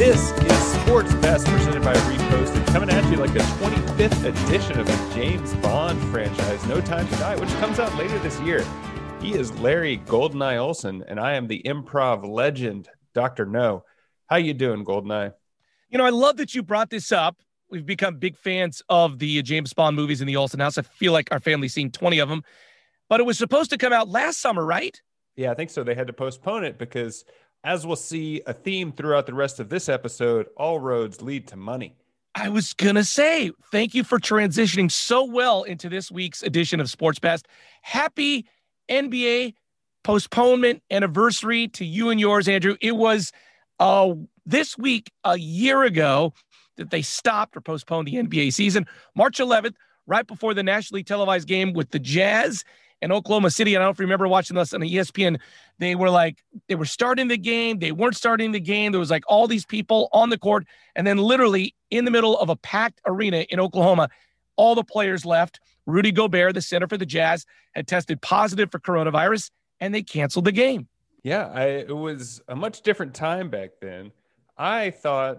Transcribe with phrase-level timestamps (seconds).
[0.00, 4.86] This is Sports Best presented by Reposted, coming at you like the 25th edition of
[4.86, 8.64] the James Bond franchise, No Time to Die, which comes out later this year.
[9.20, 13.44] He is Larry Goldeneye Olson, and I am the improv legend, Dr.
[13.44, 13.84] No.
[14.26, 15.34] How you doing, Goldeneye?
[15.90, 17.36] You know, I love that you brought this up.
[17.68, 20.78] We've become big fans of the James Bond movies in the Olson house.
[20.78, 22.42] I feel like our family's seen 20 of them,
[23.10, 24.98] but it was supposed to come out last summer, right?
[25.36, 25.84] Yeah, I think so.
[25.84, 27.26] They had to postpone it because
[27.64, 31.56] as we'll see a theme throughout the rest of this episode, all roads lead to
[31.56, 31.94] money.
[32.34, 36.80] I was going to say, thank you for transitioning so well into this week's edition
[36.80, 37.48] of Sports Best.
[37.82, 38.46] Happy
[38.90, 39.54] NBA
[40.04, 42.76] postponement anniversary to you and yours, Andrew.
[42.80, 43.32] It was
[43.80, 44.14] uh,
[44.46, 46.32] this week, a year ago,
[46.76, 48.86] that they stopped or postponed the NBA season.
[49.14, 49.74] March 11th,
[50.06, 52.64] right before the nationally televised game with the Jazz
[53.02, 53.74] in Oklahoma City.
[53.74, 55.38] And I don't remember watching this on the ESPN.
[55.78, 57.78] They were like, they were starting the game.
[57.78, 58.92] They weren't starting the game.
[58.92, 60.66] There was like all these people on the court.
[60.94, 64.08] And then literally in the middle of a packed arena in Oklahoma,
[64.56, 65.60] all the players left.
[65.86, 70.44] Rudy Gobert, the center for the Jazz, had tested positive for coronavirus and they canceled
[70.44, 70.88] the game.
[71.22, 74.12] Yeah, I, it was a much different time back then.
[74.56, 75.38] I thought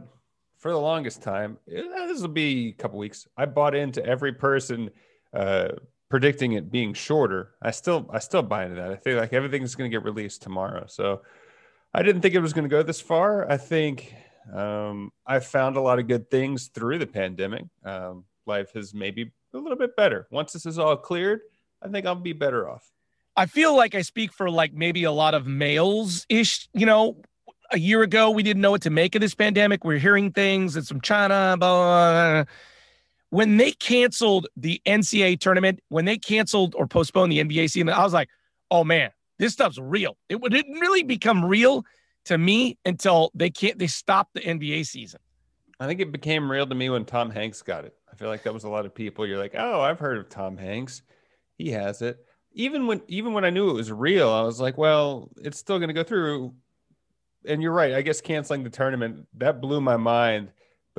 [0.57, 3.27] for the longest time, this will be a couple weeks.
[3.35, 4.91] I bought into every person
[5.33, 5.69] uh,
[6.11, 7.55] predicting it being shorter.
[7.61, 8.91] I still I still buy into that.
[8.91, 10.85] I feel like everything's going to get released tomorrow.
[10.87, 11.21] So
[11.93, 13.49] I didn't think it was going to go this far.
[13.49, 14.13] I think
[14.53, 17.63] um, I found a lot of good things through the pandemic.
[17.83, 20.27] Um, life has maybe a little bit better.
[20.29, 21.39] Once this is all cleared,
[21.81, 22.91] I think I'll be better off.
[23.35, 27.21] I feel like I speak for like maybe a lot of males ish, you know,
[27.71, 29.85] a year ago we didn't know what to make of this pandemic.
[29.85, 30.75] We are hearing things.
[30.75, 32.53] It's from China, blah, blah, blah
[33.31, 38.03] when they canceled the NCAA tournament, when they canceled or postponed the NBA season, I
[38.03, 38.29] was like,
[38.69, 40.17] oh man, this stuff's real.
[40.29, 41.83] It didn't really become real
[42.25, 45.19] to me until they can't they stopped the NBA season.
[45.79, 47.95] I think it became real to me when Tom Hanks got it.
[48.11, 49.25] I feel like that was a lot of people.
[49.25, 51.01] You're like, oh, I've heard of Tom Hanks.
[51.57, 52.19] He has it.
[52.53, 55.79] Even when even when I knew it was real, I was like, well, it's still
[55.79, 56.53] going to go through.
[57.47, 57.93] And you're right.
[57.93, 60.51] I guess canceling the tournament that blew my mind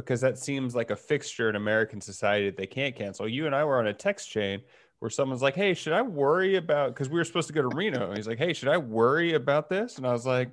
[0.04, 3.28] because that seems like a fixture in American society that they can't cancel.
[3.28, 4.60] You and I were on a text chain
[4.98, 7.74] where someone's like, Hey, should I worry about because we were supposed to go to
[7.74, 8.08] Reno?
[8.08, 9.96] And he's like, Hey, should I worry about this?
[9.96, 10.50] And I was like,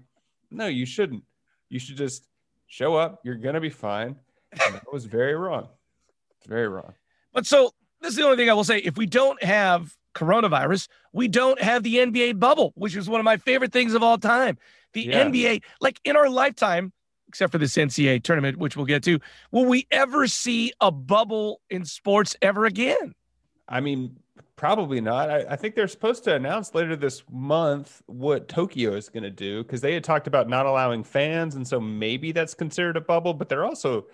[0.51, 1.23] No, you shouldn't.
[1.69, 2.25] You should just
[2.67, 3.21] show up.
[3.23, 4.15] You're gonna be fine.
[4.65, 5.67] And that was very wrong.
[6.37, 6.93] It's very wrong.
[7.33, 7.71] But so
[8.01, 8.79] this is the only thing I will say.
[8.79, 13.25] If we don't have coronavirus, we don't have the NBA bubble, which is one of
[13.25, 14.57] my favorite things of all time.
[14.93, 15.25] The yeah.
[15.25, 16.91] NBA, like in our lifetime,
[17.29, 19.19] except for this NCAA tournament, which we'll get to,
[19.51, 23.15] will we ever see a bubble in sports ever again?
[23.69, 24.17] I mean,
[24.55, 25.29] probably not.
[25.29, 29.29] I, I think they're supposed to announce later this month what Tokyo is going to
[29.29, 31.55] do because they had talked about not allowing fans.
[31.55, 34.07] And so maybe that's considered a bubble, but they're also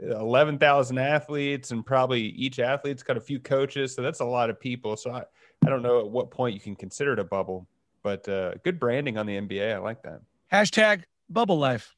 [0.00, 3.94] 11,000 athletes and probably each athlete's got a few coaches.
[3.94, 4.96] So that's a lot of people.
[4.96, 5.24] So I,
[5.64, 7.68] I don't know at what point you can consider it a bubble,
[8.02, 9.74] but uh, good branding on the NBA.
[9.74, 10.22] I like that.
[10.50, 11.94] Hashtag bubble life.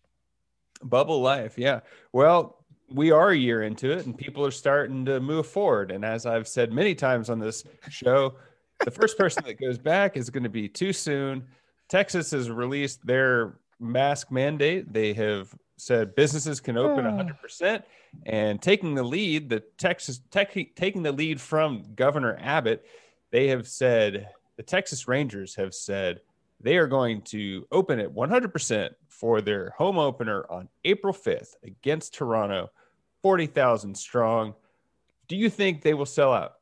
[0.83, 1.81] Bubble life, yeah.
[2.13, 5.91] Well, we are a year into it, and people are starting to move forward.
[5.91, 8.35] And as I've said many times on this show,
[8.85, 11.45] the first person that goes back is going to be too soon.
[11.89, 14.93] Texas has released their mask mandate.
[14.93, 17.21] They have said businesses can open hmm.
[17.21, 17.83] 100%.
[18.27, 22.87] And taking the lead, the Texas tech, taking the lead from Governor Abbott,
[23.33, 26.21] they have said the Texas Rangers have said
[26.65, 32.15] they are going to open it 100% for their home opener on April 5th against
[32.15, 32.71] Toronto,
[33.23, 34.55] 40,000 strong.
[35.29, 36.55] Do you think they will sell out?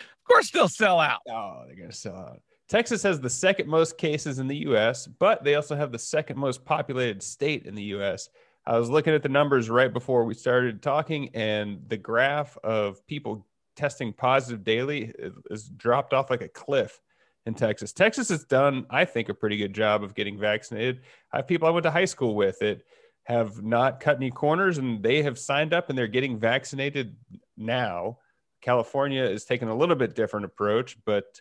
[0.00, 1.20] Of course, they'll sell out.
[1.28, 2.40] Oh, they're going to sell out.
[2.68, 6.38] Texas has the second most cases in the U.S., but they also have the second
[6.38, 8.30] most populated state in the U.S.
[8.64, 13.06] I was looking at the numbers right before we started talking, and the graph of
[13.06, 13.46] people
[13.76, 15.12] testing positive daily
[15.50, 17.02] is dropped off like a cliff
[17.46, 17.92] in Texas.
[17.92, 21.00] Texas has done, I think, a pretty good job of getting vaccinated.
[21.32, 22.82] I have people I went to high school with that
[23.24, 27.16] have not cut any corners and they have signed up and they're getting vaccinated
[27.56, 28.18] now.
[28.60, 31.40] California is taking a little bit different approach, but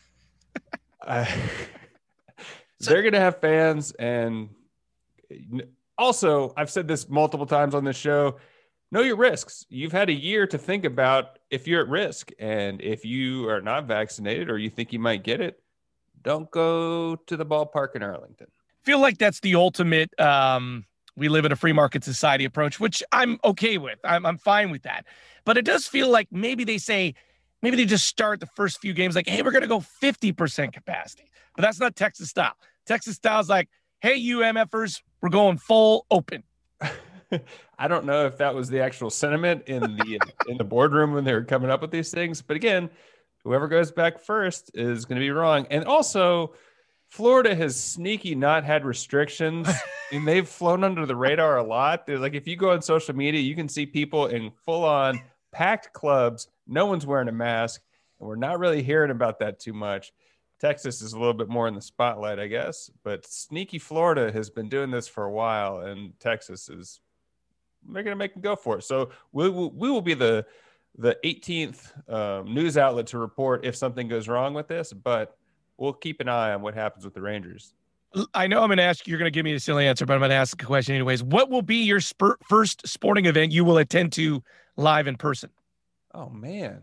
[1.06, 1.26] uh,
[2.80, 3.92] they're going to have fans.
[3.92, 4.50] And
[5.98, 8.38] also, I've said this multiple times on this show
[8.92, 9.66] know your risks.
[9.68, 12.30] You've had a year to think about if you're at risk.
[12.38, 15.60] And if you are not vaccinated or you think you might get it,
[16.22, 18.48] don't go to the ballpark in Arlington.
[18.82, 20.84] feel like that's the ultimate um,
[21.16, 23.98] we live in a free market society approach, which I'm okay with.
[24.04, 25.04] I'm, I'm fine with that.
[25.44, 27.14] But it does feel like maybe they say,
[27.62, 30.72] maybe they just start the first few games like, hey, we're going to go 50%
[30.72, 31.30] capacity.
[31.56, 32.54] But that's not Texas style.
[32.86, 33.68] Texas style is like,
[34.00, 36.42] hey, you MFers, we're going full open.
[37.78, 40.18] I don't know if that was the actual sentiment in the
[40.48, 42.90] in the boardroom when they were coming up with these things, but again,
[43.44, 45.66] whoever goes back first is going to be wrong.
[45.70, 46.54] And also,
[47.08, 49.68] Florida has sneaky not had restrictions,
[50.12, 52.06] and they've flown under the radar a lot.
[52.06, 55.20] They're like, if you go on social media, you can see people in full on
[55.52, 56.48] packed clubs.
[56.66, 57.82] No one's wearing a mask,
[58.18, 60.12] and we're not really hearing about that too much.
[60.60, 64.50] Texas is a little bit more in the spotlight, I guess, but sneaky Florida has
[64.50, 67.00] been doing this for a while, and Texas is
[67.88, 68.84] they're going to make them go for it.
[68.84, 70.46] So we will, we will be the
[70.98, 75.36] the 18th um, news outlet to report if something goes wrong with this, but
[75.78, 77.74] we'll keep an eye on what happens with the Rangers.
[78.34, 80.14] I know I'm going to ask you're going to give me a silly answer, but
[80.14, 81.22] I'm going to ask a question anyways.
[81.22, 84.42] What will be your spur- first sporting event you will attend to
[84.76, 85.50] live in person?
[86.12, 86.82] Oh man,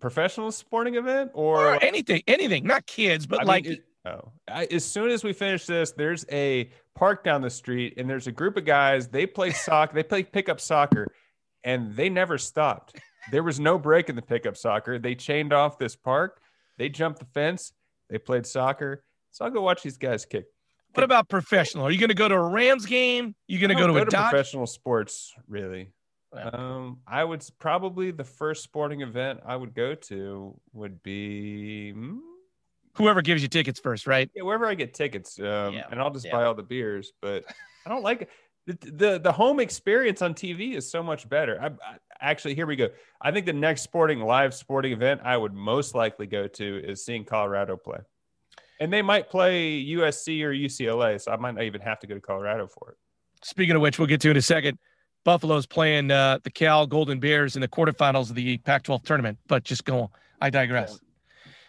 [0.00, 3.64] professional sporting event or, or anything, anything, not kids, but I like.
[3.64, 7.50] Mean, it, oh, I, as soon as we finish this, there's a park down the
[7.50, 9.08] street, and there's a group of guys.
[9.08, 9.94] They play soccer.
[9.94, 11.06] they play pickup soccer,
[11.64, 12.96] and they never stopped.
[13.30, 14.98] There was no break in the pickup soccer.
[14.98, 16.40] They chained off this park.
[16.78, 17.72] They jumped the fence.
[18.08, 19.04] They played soccer.
[19.30, 20.46] So I'll go watch these guys kick.
[20.94, 21.86] What about professional?
[21.86, 23.34] Are you going to go to a Rams game?
[23.46, 25.32] You going to go to go a to professional sports?
[25.46, 25.92] Really?
[26.32, 32.18] Um, I would probably the first sporting event I would go to would be hmm?
[33.00, 34.30] Whoever gives you tickets first, right?
[34.34, 35.84] Yeah, wherever I get tickets, um, yeah.
[35.90, 36.32] and I'll just yeah.
[36.32, 37.12] buy all the beers.
[37.20, 37.44] But
[37.86, 38.28] I don't like.
[38.66, 41.58] The, the, the home experience on TV is so much better.
[41.60, 42.88] I, I, actually, here we go.
[43.20, 47.04] I think the next sporting live sporting event I would most likely go to is
[47.04, 47.98] seeing Colorado play,
[48.78, 52.14] and they might play USC or UCLA, so I might not even have to go
[52.14, 52.96] to Colorado for it.
[53.42, 54.78] Speaking of which, we'll get to in a second.
[55.24, 59.38] Buffalo's playing uh, the Cal Golden Bears in the quarterfinals of the Pac-12 tournament.
[59.48, 60.08] But just go on.
[60.40, 60.98] I digress.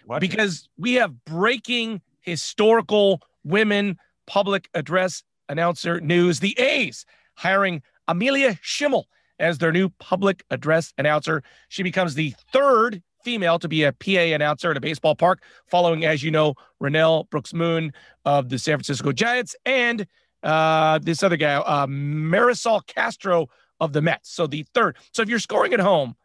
[0.05, 0.81] Watch because it.
[0.81, 6.39] we have breaking historical women public address announcer news.
[6.39, 7.05] The A's
[7.35, 9.07] hiring Amelia Schimmel
[9.39, 11.43] as their new public address announcer.
[11.69, 16.05] She becomes the third female to be a PA announcer at a baseball park, following,
[16.05, 17.91] as you know, Renel Brooks Moon
[18.25, 20.07] of the San Francisco Giants and
[20.43, 23.47] uh, this other guy, uh, Marysol Castro
[23.79, 24.31] of the Mets.
[24.31, 24.97] So the third.
[25.11, 26.15] So if you're scoring at home,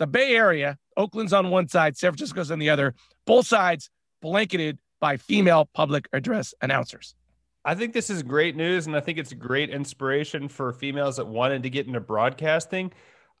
[0.00, 2.94] the Bay Area, Oakland's on one side, San Francisco's on the other,
[3.26, 3.90] both sides
[4.22, 7.14] blanketed by female public address announcers.
[7.66, 11.26] I think this is great news, and I think it's great inspiration for females that
[11.26, 12.92] wanted to get into broadcasting.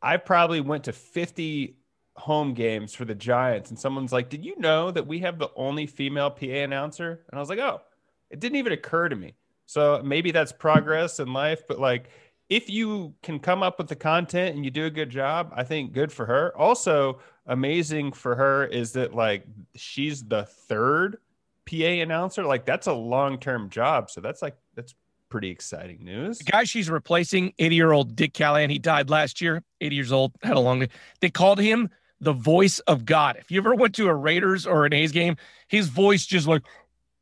[0.02, 1.76] I probably went to 50
[2.16, 5.48] home games for the Giants, and someone's like, Did you know that we have the
[5.56, 7.24] only female PA announcer?
[7.30, 7.80] And I was like, Oh,
[8.28, 9.34] it didn't even occur to me.
[9.64, 12.10] So maybe that's progress in life, but like
[12.50, 15.62] if you can come up with the content and you do a good job, I
[15.62, 16.54] think good for her.
[16.58, 19.44] Also, amazing for her is that like
[19.76, 21.18] she's the third
[21.64, 22.44] PA announcer.
[22.44, 24.10] Like that's a long-term job.
[24.10, 24.96] So that's like that's
[25.28, 26.38] pretty exciting news.
[26.38, 30.56] The guy she's replacing, 80-year-old Dick Callahan, he died last year, 80 years old, had
[30.56, 30.88] a long.
[31.20, 31.88] They called him
[32.20, 33.36] the voice of God.
[33.38, 35.36] If you ever went to a Raiders or an A's game,
[35.68, 36.62] his voice just like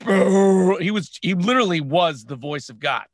[0.07, 3.05] he was he literally was the voice of God.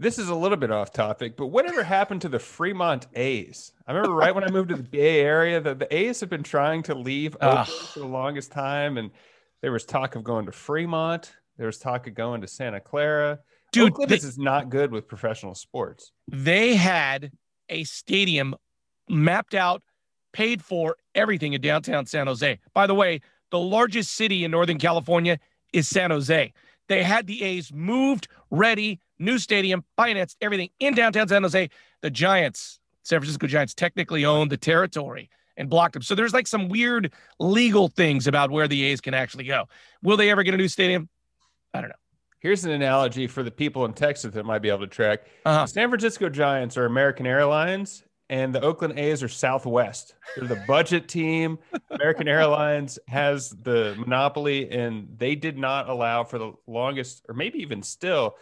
[0.00, 3.72] This is a little bit off topic, but whatever happened to the Fremont A's?
[3.84, 6.44] I remember right when I moved to the Bay Area, the, the A's have been
[6.44, 7.66] trying to leave for
[7.96, 9.10] the longest time, and
[9.60, 11.32] there was talk of going to Fremont.
[11.56, 13.40] There was talk of going to Santa Clara.
[13.72, 16.12] Dude, Oakland they, is not good with professional sports.
[16.28, 17.32] They had
[17.68, 18.54] a stadium
[19.08, 19.82] mapped out,
[20.32, 22.60] paid for, everything in downtown San Jose.
[22.72, 23.20] By the way,
[23.50, 25.40] the largest city in Northern California
[25.72, 26.52] is San Jose.
[26.88, 31.70] They had the A's moved, ready, new stadium, financed, everything in downtown San Jose.
[32.00, 36.02] The Giants, San Francisco Giants, technically owned the territory and blocked them.
[36.02, 39.68] So there's like some weird legal things about where the A's can actually go.
[40.02, 41.08] Will they ever get a new stadium?
[41.74, 41.96] I don't know.
[42.40, 45.26] Here's an analogy for the people in Texas that might be able to track.
[45.44, 45.66] Uh-huh.
[45.66, 50.14] San Francisco Giants are American Airlines, and the Oakland A's are Southwest.
[50.36, 51.58] They're the budget team.
[51.90, 57.60] American Airlines has the monopoly, and they did not allow for the longest, or maybe
[57.60, 58.36] even still,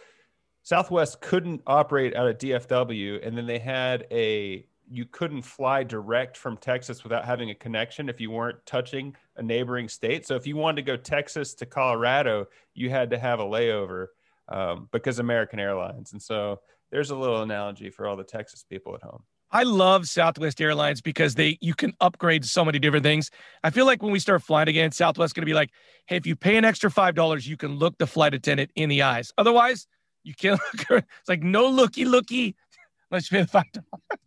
[0.63, 6.37] Southwest couldn't operate out of DFW, and then they had a you couldn't fly direct
[6.37, 10.25] from Texas without having a connection if you weren't touching a neighboring state.
[10.25, 14.07] So if you wanted to go Texas to Colorado, you had to have a layover
[14.47, 16.13] um, because American Airlines.
[16.13, 19.23] And so there's a little analogy for all the Texas people at home.
[19.51, 23.31] I love Southwest Airlines because they you can upgrade so many different things.
[23.63, 25.71] I feel like when we start flying again, Southwest going to be like,
[26.05, 28.89] hey, if you pay an extra five dollars, you can look the flight attendant in
[28.89, 29.31] the eyes.
[29.37, 29.87] Otherwise,
[30.23, 30.59] you can't.
[30.73, 32.55] Look it's like no looky looky.
[33.11, 34.19] Let's pay the five dollars.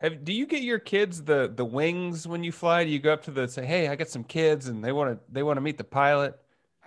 [0.00, 2.84] Have, do you get your kids the the wings when you fly?
[2.84, 5.10] Do you go up to the say, "Hey, I got some kids and they want
[5.10, 6.38] to they want to meet the pilot"?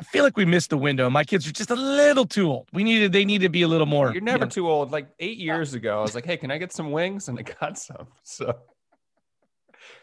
[0.01, 1.11] I feel like we missed the window.
[1.11, 2.67] My kids are just a little too old.
[2.73, 4.11] We needed they need to be a little more.
[4.11, 4.49] You're never you know.
[4.49, 4.91] too old.
[4.91, 7.43] Like eight years ago, I was like, "Hey, can I get some wings?" And I
[7.43, 8.07] got some.
[8.23, 8.57] So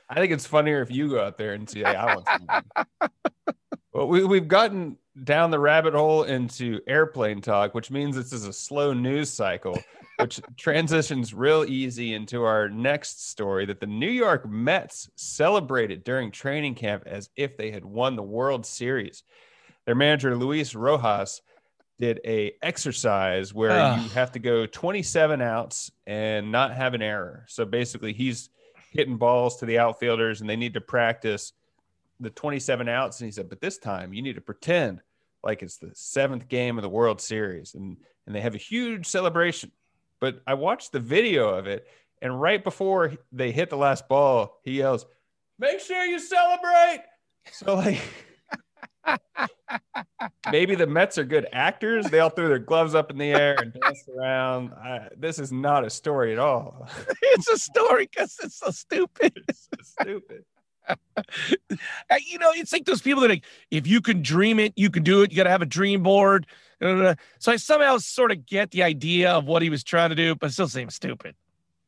[0.08, 3.10] I think it's funnier if you go out there and say, hey, "I want some."
[3.92, 8.46] well, we, we've gotten down the rabbit hole into airplane talk, which means this is
[8.46, 9.76] a slow news cycle,
[10.20, 16.30] which transitions real easy into our next story that the New York Mets celebrated during
[16.30, 19.24] training camp as if they had won the World Series.
[19.88, 21.40] Their manager Luis Rojas
[21.98, 27.46] did a exercise where you have to go 27 outs and not have an error.
[27.48, 28.50] So basically, he's
[28.90, 31.54] hitting balls to the outfielders, and they need to practice
[32.20, 33.18] the 27 outs.
[33.18, 35.00] And he said, but this time you need to pretend
[35.42, 39.06] like it's the seventh game of the World Series, and and they have a huge
[39.06, 39.72] celebration.
[40.20, 41.88] But I watched the video of it,
[42.20, 45.06] and right before they hit the last ball, he yells,
[45.58, 47.04] "Make sure you celebrate!"
[47.52, 48.02] So like.
[50.50, 52.06] Maybe the Mets are good actors.
[52.06, 54.72] They all threw their gloves up in the air and danced around.
[54.72, 56.88] I, this is not a story at all.
[57.22, 59.32] it's a story because it's so stupid.
[59.48, 60.44] It's so stupid.
[62.26, 65.02] You know, it's like those people that like, if you can dream it, you can
[65.02, 65.30] do it.
[65.30, 66.46] You got to have a dream board.
[66.80, 67.14] So
[67.46, 70.48] I somehow sort of get the idea of what he was trying to do, but
[70.48, 71.34] it still seems stupid.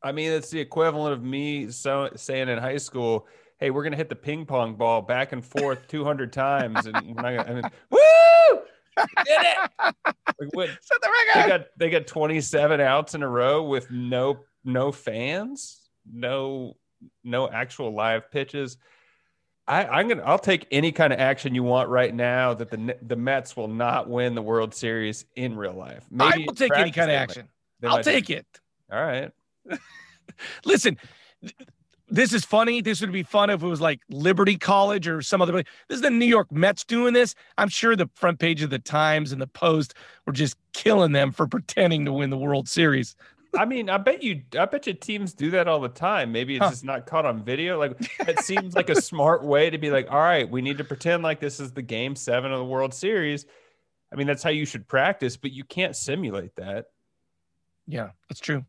[0.03, 3.27] I mean, it's the equivalent of me so, saying in high school,
[3.61, 7.23] "Hey, we're gonna hit the ping pong ball back and forth 200 times," and we're
[7.23, 8.63] not gonna, I mean, woo,
[8.97, 9.71] We did it!
[9.79, 14.41] Like, what, Set the they got they got 27 outs in a row with no
[14.65, 16.77] no fans, no
[17.23, 18.77] no actual live pitches.
[19.67, 22.97] I, I'm gonna I'll take any kind of action you want right now that the
[23.03, 26.05] the Mets will not win the World Series in real life.
[26.19, 27.49] I will take any kind of action.
[27.85, 28.47] I'll take it.
[28.93, 29.31] All right.
[30.65, 30.99] Listen,
[32.11, 32.81] this is funny.
[32.81, 35.53] This would be fun if it was like Liberty College or some other.
[35.53, 35.65] This
[35.97, 37.35] is the New York Mets doing this.
[37.59, 39.95] I'm sure the front page of the Times and the Post
[40.27, 43.15] were just killing them for pretending to win the World Series.
[43.59, 46.31] I mean, I bet you, I bet you teams do that all the time.
[46.31, 46.71] Maybe it's Huh.
[46.71, 47.79] just not caught on video.
[47.79, 47.97] Like
[48.29, 51.23] it seems like a smart way to be like, all right, we need to pretend
[51.25, 53.47] like this is the game seven of the World Series.
[54.13, 56.87] I mean, that's how you should practice, but you can't simulate that.
[57.89, 58.65] Yeah, that's true.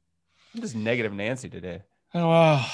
[0.56, 1.84] I'm just negative Nancy today.
[2.16, 2.66] Oh,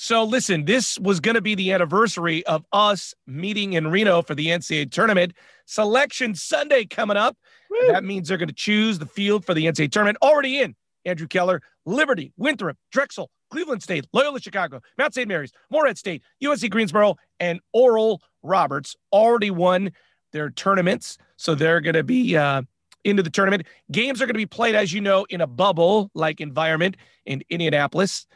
[0.00, 4.36] so listen, this was going to be the anniversary of us meeting in Reno for
[4.36, 5.32] the NCAA tournament.
[5.66, 7.36] Selection Sunday coming up.
[7.88, 10.18] That means they're going to choose the field for the NCAA tournament.
[10.22, 15.26] Already in Andrew Keller, Liberty, Winthrop, Drexel, Cleveland State, Loyola Chicago, Mount St.
[15.26, 19.90] Mary's, Morehead State, UNC Greensboro, and Oral Roberts already won
[20.30, 21.18] their tournaments.
[21.38, 22.62] So they're going to be uh,
[23.02, 23.66] into the tournament.
[23.90, 27.42] Games are going to be played, as you know, in a bubble like environment in
[27.50, 28.28] Indianapolis.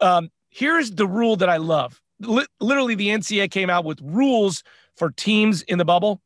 [0.00, 2.00] Um, here's the rule that I love.
[2.20, 4.62] Li- literally, the NCAA came out with rules
[4.96, 6.22] for teams in the bubble.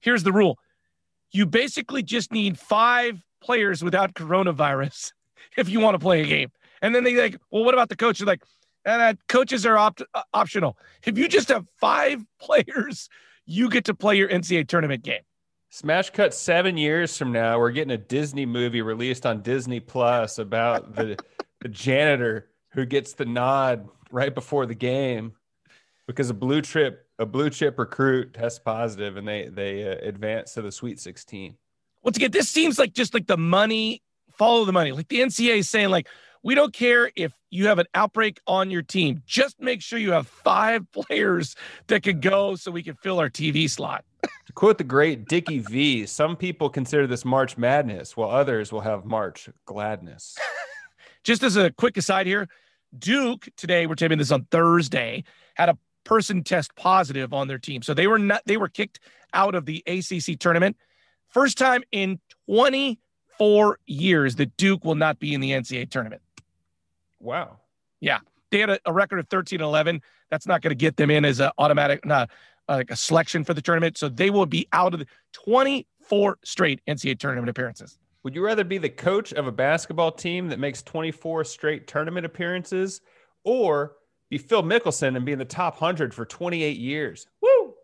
[0.00, 0.58] Here's the rule
[1.32, 5.12] you basically just need five players without coronavirus
[5.56, 6.50] if you want to play a game.
[6.82, 8.18] And then they like, well, what about the coach?
[8.18, 8.42] They're like,
[8.86, 10.76] uh, coaches are opt- uh, optional.
[11.04, 13.08] If you just have five players,
[13.44, 15.20] you get to play your NCAA tournament game.
[15.68, 20.38] Smash cut seven years from now, we're getting a Disney movie released on Disney Plus
[20.38, 21.16] about the
[21.60, 25.32] the janitor who gets the nod right before the game
[26.06, 30.54] because a blue chip a blue chip recruit tests positive and they they uh, advance
[30.54, 31.56] to the Sweet 16.
[32.02, 34.92] Once again, this seems like just like the money, follow the money.
[34.92, 36.08] Like the NCAA is saying, like,
[36.42, 39.22] we don't care if you have an outbreak on your team.
[39.26, 41.54] Just make sure you have five players
[41.88, 44.04] that can go so we can fill our TV slot.
[44.46, 48.80] To quote the great Dickie V, some people consider this March Madness, while others will
[48.80, 50.36] have March Gladness.
[51.24, 52.48] Just as a quick aside here,
[52.98, 55.24] Duke today, we're taping this on Thursday,
[55.54, 57.82] had a person test positive on their team.
[57.82, 59.00] So they were not they were kicked
[59.32, 60.76] out of the ACC tournament.
[61.28, 66.22] First time in 24 years that Duke will not be in the NCAA tournament.
[67.20, 67.58] Wow.
[68.00, 68.18] Yeah.
[68.50, 70.02] They had a, a record of 13 and 11.
[70.30, 72.30] That's not going to get them in as an automatic, not
[72.68, 73.96] like a selection for the tournament.
[73.98, 77.98] So they will be out of the 24 straight NCAA tournament appearances.
[78.22, 82.26] Would you rather be the coach of a basketball team that makes 24 straight tournament
[82.26, 83.00] appearances
[83.44, 83.96] or
[84.28, 87.26] be Phil Mickelson and be in the top 100 for 28 years?
[87.40, 87.74] Woo!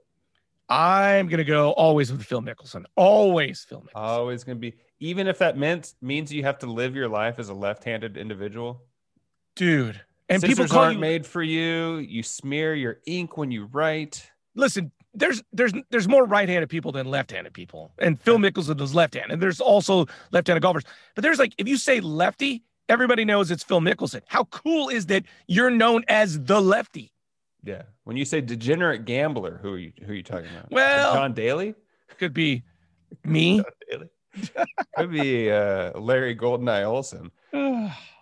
[0.69, 2.85] I'm going to go always with Phil Mickelson.
[2.97, 3.91] Always Phil Mickelson.
[3.95, 7.39] Always going to be, even if that meant means you have to live your life
[7.39, 8.83] as a left handed individual.
[9.55, 10.01] Dude.
[10.29, 11.97] And Scissors people call aren't you, made for you.
[11.99, 14.29] You smear your ink when you write.
[14.55, 17.93] listen, there's there's there's more right-handed people than left-handed people.
[17.99, 19.33] And Phil Mickelson is left-handed.
[19.33, 20.85] And there's also left-handed golfers.
[21.15, 24.23] But there's like if you say lefty, everybody knows it's Phil Mickelson.
[24.27, 27.13] How cool is that you're known as the lefty?
[27.65, 27.83] Yeah.
[28.05, 30.71] When you say degenerate gambler, who are you who are you talking about?
[30.71, 31.75] Well- John Daly?
[32.19, 32.63] Could be
[33.25, 33.63] me.
[34.97, 37.31] Could be uh, Larry Goldeneye Olson.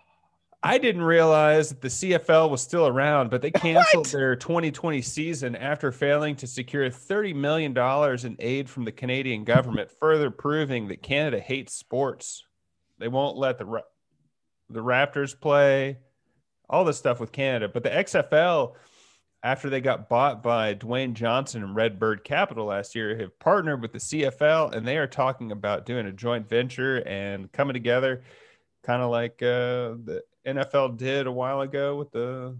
[0.65, 4.11] I didn't realize that the CFL was still around, but they canceled What?
[4.11, 7.77] their 2020 season after failing to secure $30 million
[8.25, 12.47] in aid from the Canadian government, further proving that Canada hates sports.
[12.97, 13.83] They won't let the
[14.71, 15.99] the Raptors play,
[16.67, 17.69] all this stuff with Canada.
[17.71, 18.73] But the XFL,
[19.43, 23.91] after they got bought by Dwayne Johnson and Redbird Capital last year, have partnered with
[23.91, 28.23] the CFL, and they are talking about doing a joint venture and coming together,
[28.81, 32.55] kind of like uh, the NFL did a while ago with the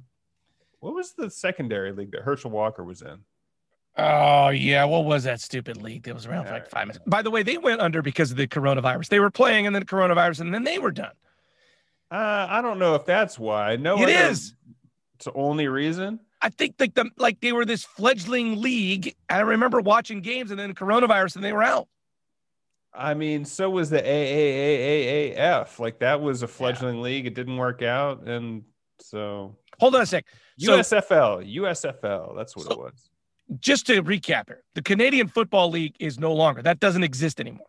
[0.80, 3.20] what was the secondary league that Herschel Walker was in?
[3.98, 7.04] Oh yeah, what was that stupid league that was around for like five minutes?
[7.08, 9.08] By the way, they went under because of the coronavirus.
[9.08, 11.13] They were playing and then coronavirus, and then they were done.
[12.12, 13.77] Uh, I don't know if that's why.
[13.77, 14.56] No, it is.
[15.15, 16.20] It's the only reason.
[16.42, 19.15] I think like the like they were this fledgling league.
[19.30, 21.88] I remember watching games and then coronavirus and they were out.
[22.97, 25.79] I mean, so was the AAAAAF.
[25.79, 27.25] Like that was a fledgling league.
[27.25, 28.63] It didn't work out, and
[28.99, 30.25] so Hold on a sec.
[30.57, 32.35] So USFL, USFL.
[32.35, 33.09] That's what it was.
[33.59, 36.61] just to recap here, the Canadian Football League is no longer.
[36.61, 37.67] That doesn't exist anymore.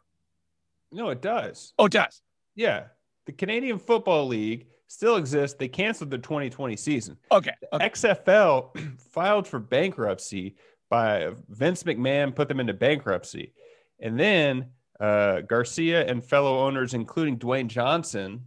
[0.93, 1.73] No, it does.
[1.79, 2.23] Oh, it does.
[2.55, 2.85] Yeah,
[3.27, 5.57] the Canadian Football League still exists.
[5.59, 7.17] They canceled the 2020 season.
[7.33, 7.53] Okay.
[7.73, 7.91] okay.
[7.91, 10.55] XFL filed for bankruptcy
[10.89, 13.53] by Vince McMahon, put them into bankruptcy.
[14.01, 18.43] And then uh, Garcia and fellow owners, including Dwayne Johnson,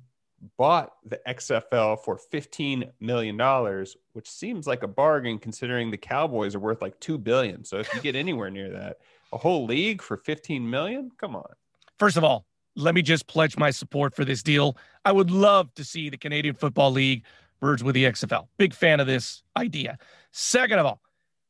[0.57, 6.59] bought the XFL for $15 million, which seems like a bargain considering the Cowboys are
[6.59, 7.63] worth like 2 billion.
[7.63, 8.99] So if you get anywhere near that,
[9.33, 11.51] a whole league for 15 million, come on.
[11.97, 14.77] First of all, let me just pledge my support for this deal.
[15.03, 17.25] I would love to see the Canadian Football League
[17.61, 18.47] merge with the XFL.
[18.57, 19.97] Big fan of this idea.
[20.31, 21.01] Second of all,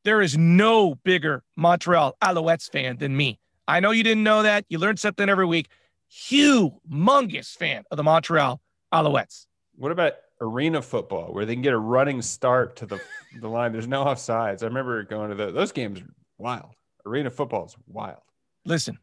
[0.06, 3.40] there is no bigger Montreal Alouettes fan than me.
[3.70, 4.66] I know you didn't know that.
[4.68, 5.68] You learn something every week.
[6.12, 8.60] Humongous fan of the Montreal
[8.92, 9.46] Alouettes.
[9.76, 13.00] What about arena football where they can get a running start to the,
[13.40, 13.72] the line?
[13.72, 14.64] There's no offsides.
[14.64, 16.02] I remember going to the, those games.
[16.40, 16.72] Wild.
[17.06, 18.22] Arena football is wild.
[18.66, 18.98] Listen,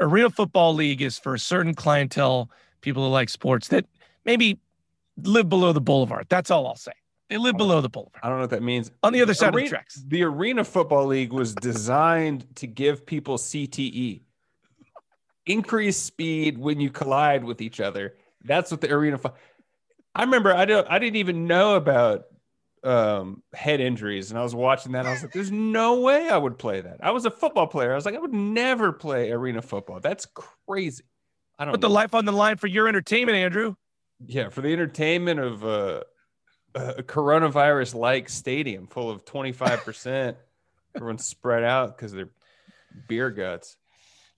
[0.00, 3.84] Arena Football League is for a certain clientele, people who like sports that
[4.24, 4.58] maybe
[5.22, 6.26] live below the boulevard.
[6.30, 6.92] That's all I'll say.
[7.28, 8.90] They live below the boulevard I don't know what that means.
[9.02, 10.02] on the other side of the tracks.
[10.06, 14.22] The Arena Football League was designed to give people CTE,
[15.46, 18.14] increased speed when you collide with each other.
[18.44, 19.18] That's what the Arena.
[19.18, 19.34] Fo-
[20.14, 20.86] I remember I don't.
[20.90, 22.24] I didn't even know about
[22.82, 25.04] um, head injuries, and I was watching that.
[25.04, 27.92] I was like, "There's no way I would play that." I was a football player.
[27.92, 30.00] I was like, "I would never play arena football.
[30.00, 30.26] That's
[30.66, 31.04] crazy."
[31.58, 31.74] I don't.
[31.74, 33.74] Put the life on the line for your entertainment, Andrew.
[34.24, 36.02] Yeah, for the entertainment of uh,
[36.78, 40.36] a coronavirus like stadium full of 25%.
[40.94, 42.28] Everyone's spread out because they're
[43.08, 43.76] beer guts.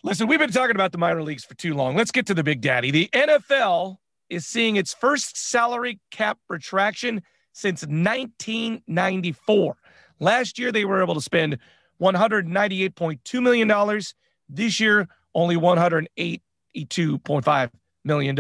[0.03, 1.94] Listen, we've been talking about the minor leagues for too long.
[1.94, 2.90] Let's get to the big daddy.
[2.90, 3.98] The NFL
[4.31, 7.20] is seeing its first salary cap retraction
[7.53, 9.76] since 1994.
[10.18, 11.59] Last year, they were able to spend
[12.00, 14.00] $198.2 million.
[14.48, 17.70] This year, only $182.5
[18.05, 18.37] million.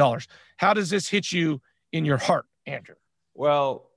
[0.56, 1.60] How does this hit you
[1.92, 2.96] in your heart, Andrew?
[3.34, 3.89] Well,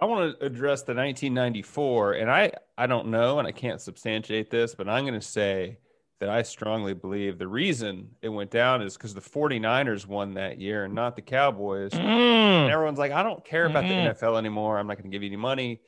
[0.00, 4.50] I want to address the 1994, and I, I don't know, and I can't substantiate
[4.50, 5.78] this, but I'm going to say
[6.20, 10.58] that I strongly believe the reason it went down is because the 49ers won that
[10.60, 11.92] year and not the Cowboys.
[11.92, 12.70] And Mm.
[12.70, 13.88] everyone's like, I don't care about Mhm.
[13.88, 13.94] the
[14.26, 14.78] NFL anymore.
[14.78, 15.80] I'm not going to give you any money.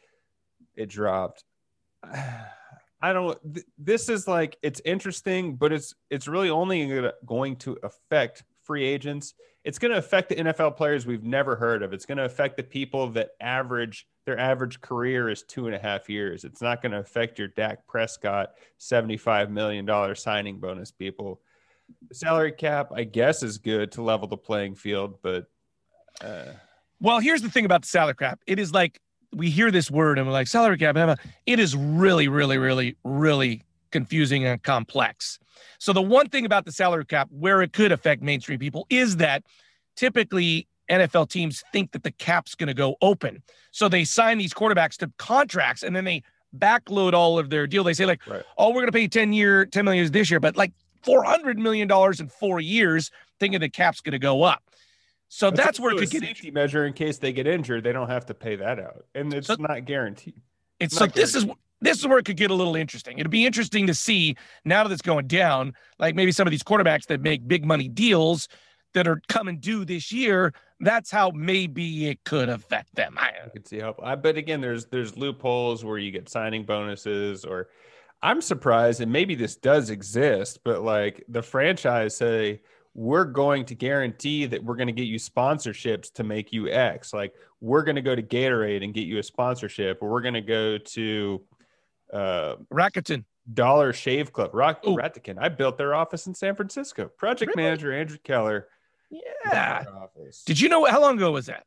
[0.76, 1.42] It dropped.
[3.02, 3.38] I don't.
[3.54, 8.44] th- This is like it's interesting, but it's it's really only gonna- going to affect
[8.70, 9.34] free agents.
[9.64, 11.92] It's going to affect the NFL players we've never heard of.
[11.92, 15.78] It's going to affect the people that average their average career is two and a
[15.80, 16.44] half years.
[16.44, 21.40] It's not going to affect your Dak Prescott seventy five million dollar signing bonus people.
[22.08, 25.46] The salary cap, I guess, is good to level the playing field, but.
[26.20, 26.52] Uh,
[27.00, 28.38] Well, here's the thing about the salary cap.
[28.46, 29.00] It is like
[29.32, 31.18] we hear this word and we're like salary cap.
[31.44, 35.38] It is really, really, really, really confusing and complex.
[35.78, 39.16] So the one thing about the salary cap where it could affect mainstream people is
[39.18, 39.44] that
[39.96, 43.42] typically NFL teams think that the cap's going to go open.
[43.70, 46.22] So they sign these quarterbacks to contracts and then they
[46.56, 47.84] backload all of their deal.
[47.84, 48.42] They say like, Right.
[48.58, 50.72] oh, we're going to pay 10 year, 10 million this year, but like
[51.04, 54.62] $400 million in four years, thinking the cap's going to go up.
[55.28, 57.84] So that's, where it could a get safety measure in case they get injured.
[57.84, 60.34] They don't have to pay that out, and it's So- not guaranteed.
[60.80, 61.46] It's so Not this is
[61.80, 63.18] this is where it could get a little interesting.
[63.18, 66.62] It'd be interesting to see now that it's going down, like maybe some of these
[66.62, 68.48] quarterbacks that make big money deals
[68.94, 70.52] that are coming due this year.
[70.80, 73.16] That's how maybe it could affect them.
[73.18, 73.94] I, I could see how.
[74.02, 77.68] I but again, there's there's loopholes where you get signing bonuses, or
[78.22, 82.60] I'm surprised, and maybe this does exist, but like the franchise say,
[82.94, 87.12] we're going to guarantee that we're going to get you sponsorships to make you X.
[87.12, 90.34] Like we're going to go to Gatorade and get you a sponsorship, or we're going
[90.34, 91.40] to go to
[92.12, 95.36] uh, Rakuten Dollar Shave Club, Rock Rakuten.
[95.40, 97.08] I built their office in San Francisco.
[97.16, 97.62] Project Really?
[97.68, 98.68] manager Andrew Keller.
[99.10, 99.82] Yeah.
[99.82, 100.42] built their office.
[100.44, 101.64] Did you know how long ago was that?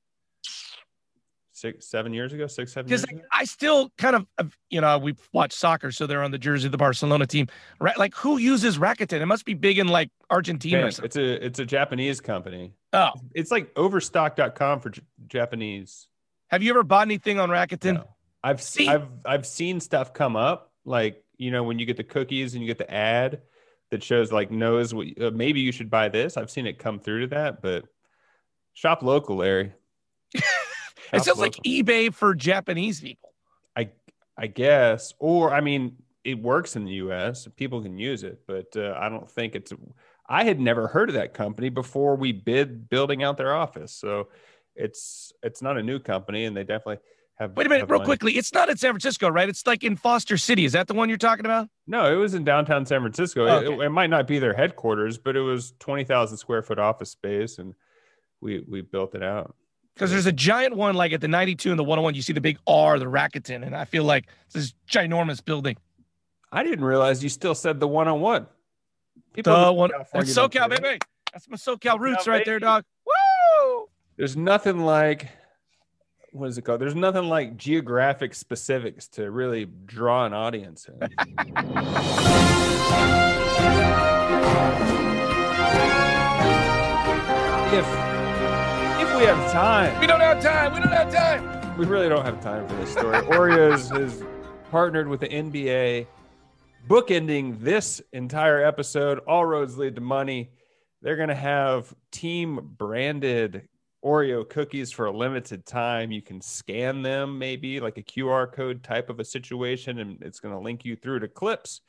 [1.55, 3.05] six, seven years ago, six, seven Because?
[3.31, 6.71] I still kind of, you know, we watch soccer, so they're on the jersey of
[6.71, 7.47] the Barcelona team.
[7.79, 7.97] Right?
[7.97, 9.21] Like, who uses Rakuten?
[9.21, 11.05] It must be big in like Argentina or something.
[11.05, 12.73] it's a it's a Japanese company.
[12.91, 16.07] Oh, It's like overstock.com for J- Japanese.
[16.47, 17.95] have you ever bought anything on Rakuten?
[17.95, 18.12] No.
[18.43, 22.03] I've See- I've I've seen stuff come up like you know when you get the
[22.03, 23.41] cookies and you get the ad
[23.91, 26.35] that shows like knows what uh, maybe you should buy this.
[26.37, 27.85] I've seen it come through to that, but
[28.73, 29.73] shop local, Larry.
[31.13, 33.33] It sounds like eBay for Japanese people.
[33.75, 33.89] I
[34.35, 37.47] I guess, or I mean, it works in the U.S.
[37.55, 39.71] People can use it, but uh, I don't think it's.
[40.27, 44.29] I had never heard of that company before we bid building out their office, so
[44.75, 46.97] it's it's not a new company, and they definitely
[47.37, 47.55] have.
[47.55, 48.05] Wait a minute, real money.
[48.07, 48.33] quickly.
[48.33, 49.47] It's not in San Francisco, right?
[49.49, 50.65] It's like in Foster City.
[50.65, 51.67] Is that the one you're talking about?
[51.87, 53.45] No, it was in downtown San Francisco.
[53.47, 53.85] Oh, It- okay.
[53.85, 57.57] It, might not be their headquarters, but it was twenty thousand square foot office space,
[57.57, 57.73] and
[58.41, 59.55] we we built it out.
[59.93, 62.15] Because there's a giant one like at the 92 and the 101.
[62.15, 65.77] You see the big R, the Rakuten, and I feel like it's this ginormous building.
[66.51, 68.47] I didn't realize you still said the one on one.
[69.35, 70.97] The one, that's SoCal, baby.
[71.31, 72.65] That's my SoCal roots right there, baby.
[72.65, 72.85] dog.
[73.05, 73.85] Woo!
[74.17, 75.27] There's nothing like
[76.33, 76.81] what is it called?
[76.81, 81.09] There's nothing like geographic specifics to really draw an audience in.
[87.73, 87.87] if
[89.01, 90.73] if we have time, We don't have time.
[90.73, 91.77] We don't have time.
[91.77, 93.17] we really don't have time for this story.
[93.23, 94.23] Oreos has
[94.69, 96.07] partnered with the NBA,
[96.87, 99.19] bookending this entire episode.
[99.27, 100.51] All roads lead to money.
[101.01, 103.67] They're going to have team branded
[104.03, 106.11] Oreo cookies for a limited time.
[106.11, 110.39] You can scan them, maybe like a QR code type of a situation, and it's
[110.39, 111.81] going to link you through to clips.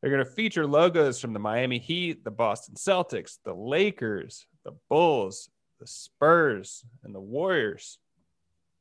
[0.00, 4.72] They're going to feature logos from the Miami Heat, the Boston Celtics, the Lakers, the
[4.88, 5.48] Bulls,
[5.80, 7.98] the Spurs, and the Warriors.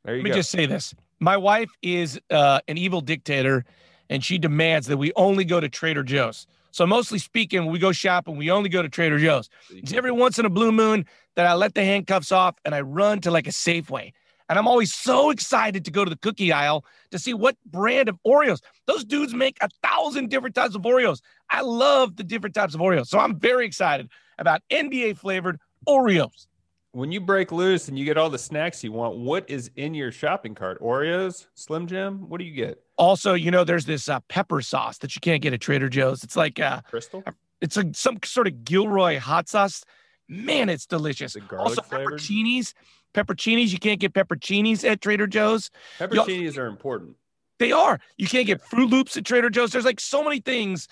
[0.03, 0.36] There you Let me go.
[0.36, 0.93] just say this.
[1.19, 3.65] My wife is uh, an evil dictator,
[4.10, 6.45] and she demands that we only go to Trader Joe's.
[6.71, 9.49] So, mostly speaking, when we go shopping, we only go to Trader Joe's.
[9.69, 12.82] It's every once in a blue moon that I let the handcuffs off and I
[12.82, 14.12] run to like a Safeway.
[14.49, 18.08] And I'm always so excited to go to the cookie aisle to see what brand
[18.08, 18.60] of Oreos.
[18.86, 21.21] Those dudes make a thousand different types of Oreos.
[21.49, 23.08] I love the different types of Oreos.
[23.08, 26.47] So I'm very excited about NBA flavored Oreos.
[26.93, 29.93] When you break loose and you get all the snacks you want, what is in
[29.93, 30.82] your shopping cart?
[30.82, 32.28] Oreos, Slim Jim?
[32.30, 32.82] What do you get?
[32.97, 36.23] Also, you know, there's this uh, pepper sauce that you can't get at Trader Joe's.
[36.23, 37.23] It's like uh, Crystal?
[37.62, 39.84] it's like some sort of Gilroy hot sauce.
[40.28, 41.36] Man, it's delicious.
[41.36, 42.13] It garlic Also, flavored?
[42.19, 42.73] pepperoncinis.
[43.13, 43.71] Pepperoncinis.
[43.71, 45.69] You can't get pepperoncinis at Trader Joe's.
[46.00, 47.15] Pepperoncinis are important.
[47.60, 48.00] They are.
[48.17, 49.71] You can't get Froot Loops at Trader Joe's.
[49.71, 50.88] There's like so many things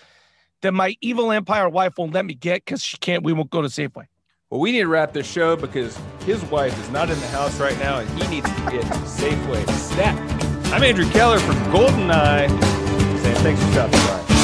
[0.62, 3.24] that my evil empire wife won't let me get because she can't.
[3.24, 4.06] We won't go to Safeway.
[4.56, 7.60] Well, we need to wrap this show because his wife is not in the house
[7.60, 10.18] right now and he needs to get Safeway stat.
[10.72, 12.48] I'm Andrew Keller from GoldenEye
[13.20, 14.35] saying thanks for stopping by.